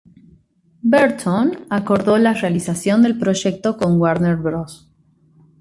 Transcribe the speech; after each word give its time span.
Burton 0.81 1.67
acordó 1.69 2.17
la 2.17 2.33
realización 2.33 3.03
del 3.03 3.19
proyecto 3.19 3.77
con 3.77 4.01
Warner 4.01 4.35
Bros. 4.35 4.89